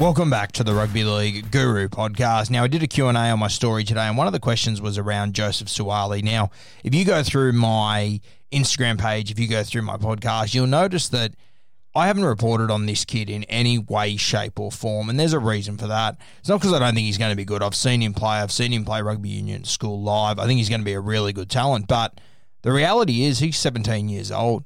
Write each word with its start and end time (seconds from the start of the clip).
Welcome 0.00 0.30
back 0.30 0.52
to 0.52 0.64
the 0.64 0.72
Rugby 0.72 1.04
League 1.04 1.50
Guru 1.50 1.86
podcast. 1.86 2.48
Now, 2.48 2.64
I 2.64 2.68
did 2.68 2.82
a 2.82 2.86
Q&A 2.86 3.12
on 3.12 3.38
my 3.38 3.48
story 3.48 3.84
today, 3.84 4.08
and 4.08 4.16
one 4.16 4.26
of 4.26 4.32
the 4.32 4.40
questions 4.40 4.80
was 4.80 4.96
around 4.96 5.34
Joseph 5.34 5.68
Suaalii. 5.68 6.22
Now, 6.22 6.48
if 6.82 6.94
you 6.94 7.04
go 7.04 7.22
through 7.22 7.52
my 7.52 8.18
Instagram 8.50 8.98
page, 8.98 9.30
if 9.30 9.38
you 9.38 9.46
go 9.46 9.62
through 9.62 9.82
my 9.82 9.98
podcast, 9.98 10.54
you'll 10.54 10.66
notice 10.66 11.10
that 11.10 11.34
I 11.94 12.06
haven't 12.06 12.24
reported 12.24 12.70
on 12.70 12.86
this 12.86 13.04
kid 13.04 13.28
in 13.28 13.44
any 13.44 13.76
way, 13.76 14.16
shape, 14.16 14.58
or 14.58 14.72
form, 14.72 15.10
and 15.10 15.20
there's 15.20 15.34
a 15.34 15.38
reason 15.38 15.76
for 15.76 15.88
that. 15.88 16.16
It's 16.38 16.48
not 16.48 16.60
because 16.60 16.72
I 16.72 16.78
don't 16.78 16.94
think 16.94 17.04
he's 17.04 17.18
going 17.18 17.32
to 17.32 17.36
be 17.36 17.44
good. 17.44 17.62
I've 17.62 17.74
seen 17.74 18.00
him 18.00 18.14
play. 18.14 18.38
I've 18.38 18.50
seen 18.50 18.72
him 18.72 18.86
play 18.86 19.02
rugby 19.02 19.28
union 19.28 19.64
school 19.64 20.00
live. 20.00 20.38
I 20.38 20.46
think 20.46 20.56
he's 20.56 20.70
going 20.70 20.80
to 20.80 20.84
be 20.86 20.94
a 20.94 21.00
really 21.00 21.34
good 21.34 21.50
talent, 21.50 21.88
but 21.88 22.18
the 22.62 22.72
reality 22.72 23.24
is 23.24 23.40
he's 23.40 23.58
17 23.58 24.08
years 24.08 24.32
old 24.32 24.64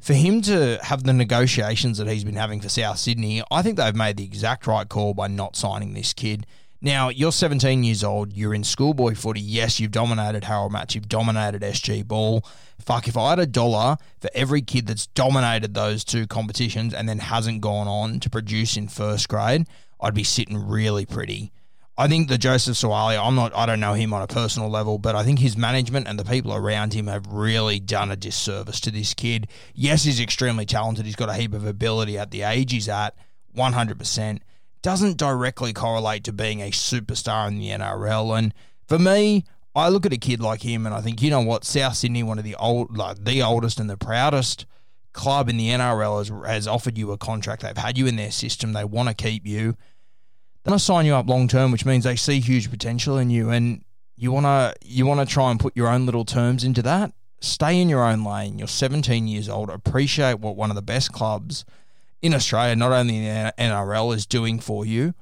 for 0.00 0.14
him 0.14 0.40
to 0.42 0.78
have 0.82 1.04
the 1.04 1.12
negotiations 1.12 1.98
that 1.98 2.08
he's 2.08 2.24
been 2.24 2.34
having 2.34 2.60
for 2.60 2.68
South 2.68 2.98
Sydney, 2.98 3.42
I 3.50 3.62
think 3.62 3.76
they've 3.76 3.94
made 3.94 4.16
the 4.16 4.24
exact 4.24 4.66
right 4.66 4.88
call 4.88 5.14
by 5.14 5.28
not 5.28 5.56
signing 5.56 5.92
this 5.92 6.12
kid. 6.12 6.46
Now, 6.82 7.10
you're 7.10 7.32
17 7.32 7.84
years 7.84 8.02
old, 8.02 8.32
you're 8.32 8.54
in 8.54 8.64
schoolboy 8.64 9.14
footy. 9.14 9.40
Yes, 9.40 9.78
you've 9.78 9.90
dominated 9.90 10.44
Harold 10.44 10.72
Match, 10.72 10.94
you've 10.94 11.10
dominated 11.10 11.60
SG 11.60 12.06
Ball. 12.06 12.42
Fuck, 12.78 13.06
if 13.06 13.18
I 13.18 13.30
had 13.30 13.38
a 13.38 13.46
dollar 13.46 13.98
for 14.18 14.30
every 14.34 14.62
kid 14.62 14.86
that's 14.86 15.06
dominated 15.08 15.74
those 15.74 16.04
two 16.04 16.26
competitions 16.26 16.94
and 16.94 17.06
then 17.06 17.18
hasn't 17.18 17.60
gone 17.60 17.86
on 17.86 18.18
to 18.20 18.30
produce 18.30 18.78
in 18.78 18.88
first 18.88 19.28
grade, 19.28 19.66
I'd 20.00 20.14
be 20.14 20.24
sitting 20.24 20.56
really 20.56 21.04
pretty. 21.04 21.52
I 22.00 22.08
think 22.08 22.28
the 22.28 22.38
Joseph 22.38 22.78
Suaalii, 22.78 23.22
I'm 23.22 23.34
not, 23.34 23.54
I 23.54 23.66
don't 23.66 23.78
know 23.78 23.92
him 23.92 24.14
on 24.14 24.22
a 24.22 24.26
personal 24.26 24.70
level, 24.70 24.96
but 24.96 25.14
I 25.14 25.22
think 25.22 25.38
his 25.38 25.54
management 25.54 26.08
and 26.08 26.18
the 26.18 26.24
people 26.24 26.54
around 26.54 26.94
him 26.94 27.08
have 27.08 27.26
really 27.26 27.78
done 27.78 28.10
a 28.10 28.16
disservice 28.16 28.80
to 28.80 28.90
this 28.90 29.12
kid. 29.12 29.48
Yes, 29.74 30.04
he's 30.04 30.18
extremely 30.18 30.64
talented. 30.64 31.04
He's 31.04 31.14
got 31.14 31.28
a 31.28 31.34
heap 31.34 31.52
of 31.52 31.66
ability 31.66 32.16
at 32.16 32.30
the 32.30 32.40
age 32.40 32.72
he's 32.72 32.88
at, 32.88 33.14
100%. 33.54 34.38
Doesn't 34.80 35.18
directly 35.18 35.74
correlate 35.74 36.24
to 36.24 36.32
being 36.32 36.62
a 36.62 36.70
superstar 36.70 37.48
in 37.48 37.58
the 37.58 37.68
NRL. 37.68 38.38
And 38.38 38.54
for 38.88 38.98
me, 38.98 39.44
I 39.76 39.90
look 39.90 40.06
at 40.06 40.14
a 40.14 40.16
kid 40.16 40.40
like 40.40 40.62
him 40.62 40.86
and 40.86 40.94
I 40.94 41.02
think, 41.02 41.20
you 41.20 41.28
know 41.28 41.42
what, 41.42 41.66
South 41.66 41.96
Sydney, 41.96 42.22
one 42.22 42.38
of 42.38 42.44
the 42.44 42.54
old, 42.54 42.96
like 42.96 43.22
the 43.22 43.42
oldest 43.42 43.78
and 43.78 43.90
the 43.90 43.98
proudest 43.98 44.64
club 45.12 45.50
in 45.50 45.58
the 45.58 45.68
NRL 45.68 46.16
has, 46.16 46.50
has 46.50 46.66
offered 46.66 46.96
you 46.96 47.12
a 47.12 47.18
contract. 47.18 47.60
They've 47.60 47.76
had 47.76 47.98
you 47.98 48.06
in 48.06 48.16
their 48.16 48.30
system. 48.30 48.72
They 48.72 48.84
want 48.84 49.10
to 49.10 49.14
keep 49.14 49.46
you 49.46 49.76
they 50.62 50.70
want 50.70 50.80
to 50.80 50.84
sign 50.84 51.06
you 51.06 51.14
up 51.14 51.28
long 51.28 51.48
term, 51.48 51.72
which 51.72 51.86
means 51.86 52.04
they 52.04 52.16
see 52.16 52.40
huge 52.40 52.70
potential 52.70 53.16
in 53.18 53.30
you, 53.30 53.50
and 53.50 53.82
you 54.16 54.30
wanna 54.30 54.74
you 54.82 55.06
wanna 55.06 55.24
try 55.24 55.50
and 55.50 55.58
put 55.58 55.76
your 55.76 55.88
own 55.88 56.04
little 56.04 56.24
terms 56.24 56.64
into 56.64 56.82
that. 56.82 57.12
Stay 57.40 57.80
in 57.80 57.88
your 57.88 58.04
own 58.04 58.22
lane. 58.22 58.58
You're 58.58 58.68
17 58.68 59.26
years 59.26 59.48
old. 59.48 59.70
Appreciate 59.70 60.40
what 60.40 60.56
one 60.56 60.70
of 60.70 60.76
the 60.76 60.82
best 60.82 61.12
clubs 61.12 61.64
in 62.20 62.34
Australia, 62.34 62.76
not 62.76 62.92
only 62.92 63.16
in 63.16 63.24
the 63.24 63.54
NRL, 63.56 64.14
is 64.14 64.26
doing 64.26 64.60
for 64.60 64.84
you, 64.84 65.14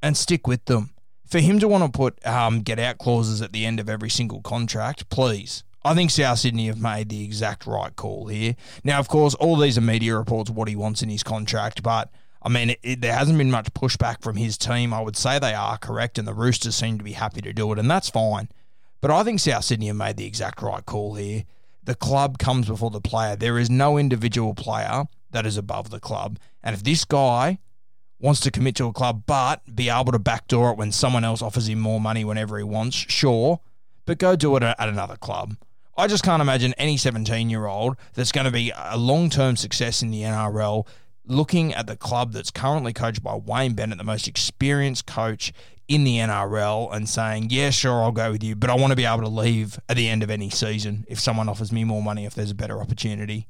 and 0.00 0.16
stick 0.16 0.46
with 0.46 0.64
them. 0.66 0.90
For 1.26 1.40
him 1.40 1.58
to 1.58 1.66
want 1.66 1.82
to 1.82 1.96
put 1.96 2.24
um, 2.24 2.60
get 2.60 2.78
out 2.78 2.98
clauses 2.98 3.42
at 3.42 3.52
the 3.52 3.66
end 3.66 3.80
of 3.80 3.88
every 3.88 4.10
single 4.10 4.40
contract, 4.42 5.08
please. 5.08 5.64
I 5.84 5.94
think 5.94 6.10
South 6.10 6.38
Sydney 6.38 6.66
have 6.66 6.80
made 6.80 7.08
the 7.08 7.24
exact 7.24 7.66
right 7.66 7.94
call 7.94 8.26
here. 8.26 8.56
Now, 8.84 8.98
of 8.98 9.08
course, 9.08 9.34
all 9.34 9.56
these 9.56 9.78
are 9.78 9.80
media 9.80 10.16
reports 10.16 10.50
what 10.50 10.68
he 10.68 10.76
wants 10.76 11.02
in 11.02 11.08
his 11.08 11.22
contract, 11.22 11.82
but 11.82 12.10
I 12.46 12.48
mean, 12.48 12.70
it, 12.70 12.78
it, 12.84 13.00
there 13.00 13.12
hasn't 13.12 13.38
been 13.38 13.50
much 13.50 13.74
pushback 13.74 14.22
from 14.22 14.36
his 14.36 14.56
team. 14.56 14.94
I 14.94 15.00
would 15.00 15.16
say 15.16 15.40
they 15.40 15.52
are 15.52 15.76
correct, 15.78 16.16
and 16.16 16.28
the 16.28 16.32
Roosters 16.32 16.76
seem 16.76 16.96
to 16.96 17.02
be 17.02 17.14
happy 17.14 17.40
to 17.40 17.52
do 17.52 17.72
it, 17.72 17.78
and 17.80 17.90
that's 17.90 18.08
fine. 18.08 18.48
But 19.00 19.10
I 19.10 19.24
think 19.24 19.40
South 19.40 19.64
Sydney 19.64 19.88
have 19.88 19.96
made 19.96 20.16
the 20.16 20.26
exact 20.26 20.62
right 20.62 20.86
call 20.86 21.16
here. 21.16 21.42
The 21.82 21.96
club 21.96 22.38
comes 22.38 22.68
before 22.68 22.90
the 22.90 23.00
player. 23.00 23.34
There 23.34 23.58
is 23.58 23.68
no 23.68 23.98
individual 23.98 24.54
player 24.54 25.06
that 25.32 25.44
is 25.44 25.56
above 25.56 25.90
the 25.90 25.98
club. 25.98 26.38
And 26.62 26.72
if 26.72 26.84
this 26.84 27.04
guy 27.04 27.58
wants 28.20 28.38
to 28.42 28.52
commit 28.52 28.76
to 28.76 28.86
a 28.86 28.92
club, 28.92 29.24
but 29.26 29.62
be 29.74 29.88
able 29.88 30.12
to 30.12 30.18
backdoor 30.20 30.70
it 30.70 30.78
when 30.78 30.92
someone 30.92 31.24
else 31.24 31.42
offers 31.42 31.68
him 31.68 31.80
more 31.80 32.00
money 32.00 32.24
whenever 32.24 32.58
he 32.58 32.64
wants, 32.64 32.94
sure, 32.94 33.58
but 34.04 34.18
go 34.18 34.36
do 34.36 34.54
it 34.54 34.62
at 34.62 34.88
another 34.88 35.16
club. 35.16 35.56
I 35.96 36.06
just 36.06 36.22
can't 36.22 36.42
imagine 36.42 36.74
any 36.78 36.96
17 36.96 37.50
year 37.50 37.66
old 37.66 37.96
that's 38.14 38.30
going 38.30 38.44
to 38.44 38.52
be 38.52 38.72
a 38.76 38.96
long 38.96 39.30
term 39.30 39.56
success 39.56 40.00
in 40.00 40.12
the 40.12 40.22
NRL 40.22 40.86
looking 41.26 41.74
at 41.74 41.86
the 41.86 41.96
club 41.96 42.32
that's 42.32 42.50
currently 42.50 42.92
coached 42.92 43.22
by 43.22 43.34
Wayne 43.34 43.74
Bennett, 43.74 43.98
the 43.98 44.04
most 44.04 44.28
experienced 44.28 45.06
coach 45.06 45.52
in 45.88 46.04
the 46.04 46.18
NRL, 46.18 46.94
and 46.94 47.08
saying, 47.08 47.48
Yeah, 47.50 47.70
sure, 47.70 48.02
I'll 48.02 48.12
go 48.12 48.32
with 48.32 48.42
you, 48.42 48.56
but 48.56 48.70
I 48.70 48.74
want 48.74 48.92
to 48.92 48.96
be 48.96 49.04
able 49.04 49.22
to 49.22 49.28
leave 49.28 49.78
at 49.88 49.96
the 49.96 50.08
end 50.08 50.22
of 50.22 50.30
any 50.30 50.50
season 50.50 51.04
if 51.08 51.20
someone 51.20 51.48
offers 51.48 51.72
me 51.72 51.84
more 51.84 52.02
money, 52.02 52.24
if 52.24 52.34
there's 52.34 52.50
a 52.50 52.56
better 52.56 52.80
opportunity. 52.80 53.46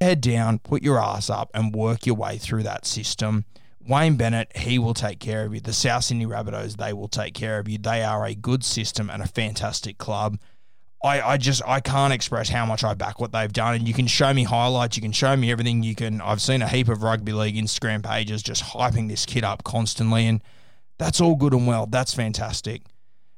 Head 0.00 0.20
down, 0.20 0.58
put 0.58 0.82
your 0.82 0.98
ass 0.98 1.30
up, 1.30 1.50
and 1.54 1.74
work 1.74 2.06
your 2.06 2.16
way 2.16 2.38
through 2.38 2.64
that 2.64 2.84
system. 2.84 3.44
Wayne 3.86 4.16
Bennett, 4.16 4.56
he 4.56 4.78
will 4.78 4.94
take 4.94 5.18
care 5.18 5.44
of 5.44 5.54
you. 5.54 5.60
The 5.60 5.72
South 5.72 6.04
Sydney 6.04 6.26
Rabbitohs, 6.26 6.76
they 6.76 6.92
will 6.92 7.08
take 7.08 7.34
care 7.34 7.58
of 7.58 7.68
you. 7.68 7.78
They 7.78 8.02
are 8.02 8.24
a 8.24 8.34
good 8.34 8.64
system 8.64 9.10
and 9.10 9.22
a 9.22 9.26
fantastic 9.26 9.98
club. 9.98 10.38
I, 11.04 11.20
I 11.32 11.36
just 11.36 11.62
I 11.66 11.80
can't 11.80 12.12
express 12.12 12.48
how 12.48 12.64
much 12.64 12.84
I 12.84 12.94
back 12.94 13.20
what 13.20 13.32
they've 13.32 13.52
done. 13.52 13.74
And 13.74 13.88
you 13.88 13.94
can 13.94 14.06
show 14.06 14.32
me 14.32 14.44
highlights, 14.44 14.96
you 14.96 15.02
can 15.02 15.12
show 15.12 15.36
me 15.36 15.50
everything. 15.50 15.82
You 15.82 15.94
can 15.94 16.20
I've 16.20 16.40
seen 16.40 16.62
a 16.62 16.68
heap 16.68 16.88
of 16.88 17.02
rugby 17.02 17.32
league 17.32 17.56
Instagram 17.56 18.04
pages 18.04 18.42
just 18.42 18.62
hyping 18.62 19.08
this 19.08 19.26
kid 19.26 19.44
up 19.44 19.64
constantly, 19.64 20.26
and 20.26 20.40
that's 20.98 21.20
all 21.20 21.34
good 21.34 21.54
and 21.54 21.66
well. 21.66 21.86
That's 21.86 22.14
fantastic. 22.14 22.82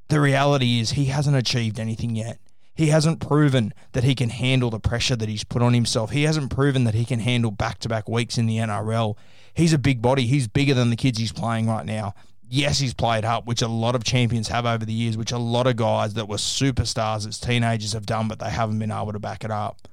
The 0.09 0.21
reality 0.21 0.81
is 0.81 0.93
he 0.93 1.07
hasn't 1.07 1.37
achieved 1.37 1.81
anything 1.81 2.15
yet. 2.15 2.39
He 2.75 2.89
hasn't 2.89 3.21
proven 3.21 3.73
that 3.93 4.05
he 4.05 4.15
can 4.15 4.31
handle 4.31 4.69
the 4.69 4.81
pressure 4.81 5.17
that 5.17 5.29
he's 5.29 5.45
put 5.45 5.63
on 5.63 5.75
himself. 5.75 6.11
He 6.11 6.25
hasn't 6.25 6.51
proven 6.51 6.85
that 6.85 6.95
he 6.95 7.05
can 7.05 7.21
handle 7.21 7.53
back 7.53 7.79
to 7.81 7.89
back 7.89 8.09
weeks 8.09 8.37
in 8.37 8.47
the 8.47 8.59
NRL. 8.59 9.17
He's 9.55 9.73
a 9.73 9.79
big 9.79 10.03
body. 10.03 10.27
He's 10.27 10.49
bigger 10.49 10.75
than 10.75 10.91
the 10.91 10.97
kids 10.97 11.19
he's 11.19 11.33
playing 11.33 11.69
right 11.69 11.87
now 11.87 12.15
yes, 12.55 12.79
he's 12.79 12.95
played 12.95 13.25
up, 13.25 13.47
which 13.47 13.63
a 13.63 13.69
lot 13.69 13.95
of 13.95 14.05
champions 14.05 14.49
have 14.49 14.65
over 14.65 14.85
the 14.85 14.93
years, 14.93 15.17
which 15.17 15.33
a 15.33 15.39
lot 15.39 15.67
of 15.67 15.77
guys 15.77 16.15
that 16.15 16.29
were 16.29 16.37
superstars 16.37 17.27
as 17.27 17.39
teenagers 17.39 17.93
have 17.93 18.07
done, 18.07 18.29
but 18.29 18.39
they 18.39 18.51
haven't 18.51 18.79
been 18.79 18.93
able 18.93 19.13
to 19.13 19.19
back 19.19 19.45
it 19.45 19.51
up. 19.51 19.89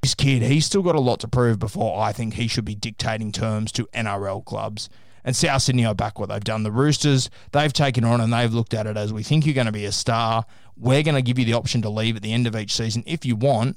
This 0.00 0.14
kid, 0.14 0.42
he's 0.42 0.64
still 0.64 0.82
got 0.82 0.94
a 0.94 1.00
lot 1.00 1.20
to 1.20 1.28
prove 1.28 1.58
before 1.58 2.00
I 2.00 2.12
think 2.12 2.34
he 2.34 2.48
should 2.48 2.64
be 2.64 2.74
dictating 2.74 3.30
terms 3.30 3.72
to 3.72 3.86
NRL 3.92 4.44
clubs. 4.44 4.88
And 5.24 5.36
South 5.36 5.60
Sydney 5.60 5.84
are 5.84 5.94
back 5.94 6.18
what 6.18 6.30
they've 6.30 6.42
done. 6.42 6.62
The 6.62 6.72
Roosters, 6.72 7.28
they've 7.52 7.72
taken 7.72 8.04
on 8.04 8.20
and 8.20 8.32
they've 8.32 8.54
looked 8.54 8.72
at 8.72 8.86
it 8.86 8.96
as 8.96 9.12
we 9.12 9.22
think 9.22 9.44
you're 9.44 9.54
going 9.54 9.66
to 9.66 9.72
be 9.72 9.84
a 9.84 9.92
star. 9.92 10.46
We're 10.76 11.02
going 11.02 11.16
to 11.16 11.22
give 11.22 11.38
you 11.38 11.44
the 11.44 11.54
option 11.54 11.82
to 11.82 11.90
leave 11.90 12.16
at 12.16 12.22
the 12.22 12.32
end 12.32 12.46
of 12.46 12.56
each 12.56 12.74
season 12.74 13.02
if 13.06 13.26
you 13.26 13.36
want. 13.36 13.76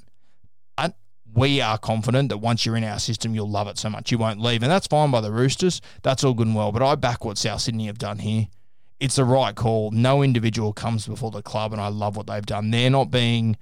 We 1.34 1.60
are 1.60 1.78
confident 1.78 2.28
that 2.28 2.38
once 2.38 2.66
you're 2.66 2.76
in 2.76 2.84
our 2.84 2.98
system, 2.98 3.34
you'll 3.34 3.50
love 3.50 3.68
it 3.68 3.78
so 3.78 3.88
much 3.88 4.12
you 4.12 4.18
won't 4.18 4.40
leave. 4.40 4.62
And 4.62 4.70
that's 4.70 4.86
fine 4.86 5.10
by 5.10 5.20
the 5.20 5.32
Roosters. 5.32 5.80
That's 6.02 6.24
all 6.24 6.34
good 6.34 6.46
and 6.46 6.56
well. 6.56 6.72
But 6.72 6.82
I 6.82 6.94
back 6.94 7.24
what 7.24 7.38
South 7.38 7.62
Sydney 7.62 7.86
have 7.86 7.98
done 7.98 8.18
here. 8.18 8.48
It's 9.00 9.16
the 9.16 9.24
right 9.24 9.54
call. 9.54 9.90
No 9.90 10.22
individual 10.22 10.72
comes 10.72 11.06
before 11.06 11.30
the 11.30 11.42
club, 11.42 11.72
and 11.72 11.80
I 11.80 11.88
love 11.88 12.16
what 12.16 12.26
they've 12.26 12.44
done. 12.44 12.70
They're 12.70 12.90
not 12.90 13.10
being, 13.10 13.56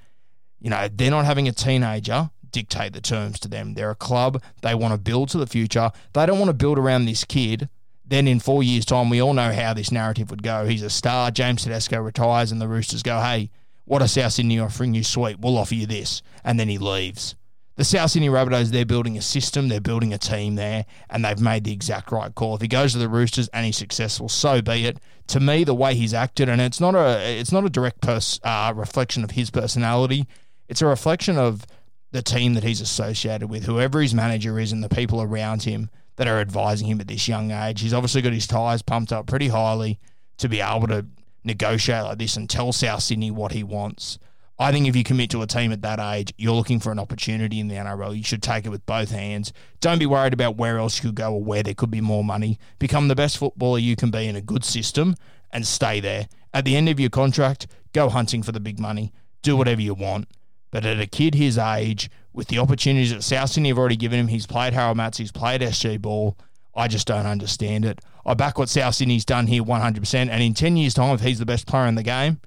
you 0.60 0.68
know, 0.68 0.88
they're 0.92 1.10
not 1.10 1.24
having 1.24 1.48
a 1.48 1.52
teenager 1.52 2.30
dictate 2.50 2.92
the 2.92 3.00
terms 3.00 3.38
to 3.40 3.48
them. 3.48 3.74
They're 3.74 3.90
a 3.90 3.96
club. 3.96 4.42
They 4.62 4.74
want 4.74 4.92
to 4.92 4.98
build 4.98 5.28
to 5.30 5.38
the 5.38 5.46
future. 5.46 5.90
They 6.12 6.26
don't 6.26 6.38
want 6.38 6.48
to 6.48 6.54
build 6.54 6.78
around 6.78 7.04
this 7.04 7.24
kid. 7.24 7.68
Then 8.04 8.26
in 8.26 8.40
four 8.40 8.62
years' 8.62 8.84
time, 8.84 9.08
we 9.08 9.22
all 9.22 9.34
know 9.34 9.52
how 9.52 9.72
this 9.72 9.92
narrative 9.92 10.30
would 10.30 10.42
go. 10.42 10.66
He's 10.66 10.82
a 10.82 10.90
star. 10.90 11.30
James 11.30 11.62
Tedesco 11.62 12.00
retires, 12.00 12.50
and 12.50 12.60
the 12.60 12.66
Roosters 12.66 13.04
go, 13.04 13.20
hey, 13.20 13.50
what 13.84 14.02
are 14.02 14.08
South 14.08 14.32
Sydney 14.32 14.58
offering 14.58 14.94
you? 14.94 15.04
Sweet, 15.04 15.38
we'll 15.38 15.58
offer 15.58 15.74
you 15.74 15.86
this. 15.86 16.22
And 16.44 16.58
then 16.58 16.68
he 16.68 16.78
leaves. 16.78 17.36
The 17.80 17.84
South 17.84 18.10
Sydney 18.10 18.28
Rabbitohs, 18.28 18.68
they're 18.68 18.84
building 18.84 19.16
a 19.16 19.22
system, 19.22 19.68
they're 19.68 19.80
building 19.80 20.12
a 20.12 20.18
team 20.18 20.56
there, 20.56 20.84
and 21.08 21.24
they've 21.24 21.40
made 21.40 21.64
the 21.64 21.72
exact 21.72 22.12
right 22.12 22.34
call. 22.34 22.54
If 22.54 22.60
he 22.60 22.68
goes 22.68 22.92
to 22.92 22.98
the 22.98 23.08
Roosters 23.08 23.48
and 23.54 23.64
he's 23.64 23.78
successful, 23.78 24.28
so 24.28 24.60
be 24.60 24.84
it. 24.84 24.98
To 25.28 25.40
me, 25.40 25.64
the 25.64 25.74
way 25.74 25.94
he's 25.94 26.12
acted, 26.12 26.50
and 26.50 26.60
it's 26.60 26.78
not 26.78 26.94
a 26.94 27.40
it's 27.40 27.52
not 27.52 27.64
a 27.64 27.70
direct 27.70 28.02
pers- 28.02 28.38
uh, 28.44 28.74
reflection 28.76 29.24
of 29.24 29.30
his 29.30 29.48
personality. 29.48 30.26
It's 30.68 30.82
a 30.82 30.86
reflection 30.86 31.38
of 31.38 31.64
the 32.10 32.20
team 32.20 32.52
that 32.52 32.64
he's 32.64 32.82
associated 32.82 33.48
with, 33.48 33.64
whoever 33.64 34.02
his 34.02 34.12
manager 34.12 34.58
is, 34.58 34.72
and 34.72 34.84
the 34.84 34.90
people 34.90 35.22
around 35.22 35.62
him 35.62 35.88
that 36.16 36.28
are 36.28 36.38
advising 36.38 36.86
him 36.86 37.00
at 37.00 37.08
this 37.08 37.28
young 37.28 37.50
age. 37.50 37.80
He's 37.80 37.94
obviously 37.94 38.20
got 38.20 38.34
his 38.34 38.46
tyres 38.46 38.82
pumped 38.82 39.10
up 39.10 39.26
pretty 39.26 39.48
highly 39.48 39.98
to 40.36 40.50
be 40.50 40.60
able 40.60 40.88
to 40.88 41.06
negotiate 41.44 42.04
like 42.04 42.18
this 42.18 42.36
and 42.36 42.50
tell 42.50 42.72
South 42.72 43.02
Sydney 43.02 43.30
what 43.30 43.52
he 43.52 43.62
wants. 43.62 44.18
I 44.60 44.72
think 44.72 44.86
if 44.86 44.94
you 44.94 45.04
commit 45.04 45.30
to 45.30 45.40
a 45.40 45.46
team 45.46 45.72
at 45.72 45.80
that 45.80 45.98
age, 45.98 46.34
you're 46.36 46.52
looking 46.52 46.80
for 46.80 46.92
an 46.92 46.98
opportunity 46.98 47.60
in 47.60 47.68
the 47.68 47.76
NRL. 47.76 48.14
You 48.14 48.22
should 48.22 48.42
take 48.42 48.66
it 48.66 48.68
with 48.68 48.84
both 48.84 49.10
hands. 49.10 49.54
Don't 49.80 49.98
be 49.98 50.04
worried 50.04 50.34
about 50.34 50.58
where 50.58 50.76
else 50.76 50.98
you 50.98 51.08
could 51.08 51.16
go 51.16 51.32
or 51.32 51.42
where 51.42 51.62
there 51.62 51.72
could 51.72 51.90
be 51.90 52.02
more 52.02 52.22
money. 52.22 52.58
Become 52.78 53.08
the 53.08 53.14
best 53.14 53.38
footballer 53.38 53.78
you 53.78 53.96
can 53.96 54.10
be 54.10 54.26
in 54.26 54.36
a 54.36 54.42
good 54.42 54.62
system 54.62 55.16
and 55.50 55.66
stay 55.66 55.98
there. 55.98 56.28
At 56.52 56.66
the 56.66 56.76
end 56.76 56.90
of 56.90 57.00
your 57.00 57.08
contract, 57.08 57.68
go 57.94 58.10
hunting 58.10 58.42
for 58.42 58.52
the 58.52 58.60
big 58.60 58.78
money. 58.78 59.14
Do 59.40 59.56
whatever 59.56 59.80
you 59.80 59.94
want. 59.94 60.28
But 60.70 60.84
at 60.84 61.00
a 61.00 61.06
kid 61.06 61.34
his 61.34 61.56
age, 61.56 62.10
with 62.34 62.48
the 62.48 62.58
opportunities 62.58 63.14
that 63.14 63.22
South 63.22 63.48
Sydney 63.48 63.70
have 63.70 63.78
already 63.78 63.96
given 63.96 64.20
him, 64.20 64.28
he's 64.28 64.46
played 64.46 64.74
Harold 64.74 64.98
Matts, 64.98 65.16
he's 65.16 65.32
played 65.32 65.62
SG 65.62 66.02
Ball. 66.02 66.36
I 66.74 66.86
just 66.86 67.06
don't 67.06 67.26
understand 67.26 67.86
it. 67.86 68.02
I 68.26 68.34
back 68.34 68.58
what 68.58 68.68
South 68.68 68.94
Sydney's 68.94 69.24
done 69.24 69.46
here 69.46 69.62
100%. 69.62 70.14
And 70.14 70.42
in 70.42 70.52
10 70.52 70.76
years' 70.76 70.92
time, 70.92 71.14
if 71.14 71.22
he's 71.22 71.38
the 71.38 71.46
best 71.46 71.66
player 71.66 71.86
in 71.86 71.94
the 71.94 72.02
game, 72.02 72.40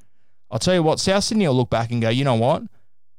I'll 0.54 0.60
tell 0.60 0.76
you 0.76 0.84
what, 0.84 1.00
South 1.00 1.24
Sydney 1.24 1.48
will 1.48 1.56
look 1.56 1.72
back 1.72 1.90
and 1.90 2.00
go, 2.00 2.10
you 2.10 2.24
know 2.24 2.36
what? 2.36 2.62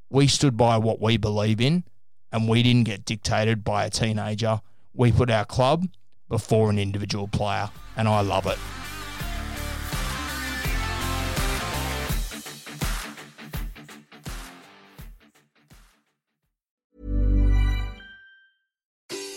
We 0.09 0.29
stood 0.29 0.57
by 0.57 0.79
what 0.79 1.01
we 1.01 1.17
believe 1.17 1.61
in 1.61 1.83
and 2.31 2.49
we 2.49 2.63
didn't 2.63 2.85
get 2.85 3.05
dictated 3.05 3.65
by 3.65 3.87
a 3.87 3.91
teenager. 3.91 4.61
We 4.95 5.11
put 5.11 5.33
our 5.33 5.45
club 5.45 5.89
before 6.29 6.71
an 6.71 6.79
individual 6.79 7.27
player, 7.27 7.71
and 7.97 8.07
I 8.07 8.21
love 8.21 8.47
it. 8.47 8.57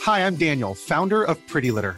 Hi, 0.03 0.23
I'm 0.23 0.35
Daniel, 0.35 0.75
founder 0.75 1.23
of 1.23 1.39
Pretty 1.47 1.71
Litter. 1.71 1.97